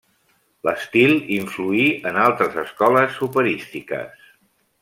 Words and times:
L'estil 0.67 1.13
influí 1.35 1.85
en 2.13 2.19
altres 2.23 2.59
escoles 2.65 3.23
operístiques. 3.31 4.29